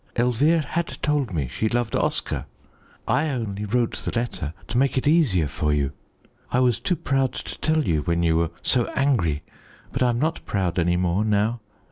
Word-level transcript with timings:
Elvire 0.15 0.63
had 0.65 0.97
told 1.03 1.31
me 1.31 1.47
she 1.47 1.69
loved 1.69 1.95
Oscar. 1.95 2.47
I 3.07 3.29
only 3.29 3.65
wrote 3.65 3.97
the 3.97 4.09
letter 4.15 4.55
to 4.69 4.77
make 4.79 4.97
it 4.97 5.05
easier 5.07 5.47
for 5.47 5.71
you. 5.71 5.91
I 6.51 6.59
was 6.59 6.79
too 6.79 6.95
proud 6.95 7.33
to 7.33 7.59
tell 7.59 7.83
you 7.83 8.01
when 8.01 8.23
you 8.23 8.35
were 8.37 8.49
so 8.63 8.85
angry, 8.95 9.43
but 9.91 10.01
I 10.01 10.09
am 10.09 10.17
not 10.17 10.43
proud 10.47 10.79
any 10.79 10.97
more 10.97 11.23
now. 11.23 11.59